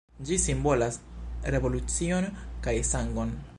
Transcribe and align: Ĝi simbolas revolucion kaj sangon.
Ĝi 0.27 0.37
simbolas 0.43 0.97
revolucion 1.57 2.27
kaj 2.67 2.77
sangon. 2.93 3.39